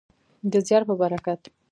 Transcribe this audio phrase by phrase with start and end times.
[0.51, 1.41] د زیار په برکت.